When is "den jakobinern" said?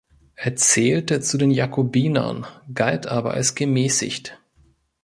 1.37-2.47